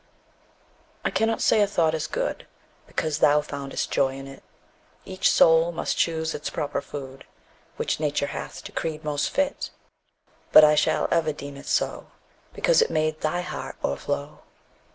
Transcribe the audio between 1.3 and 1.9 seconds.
say a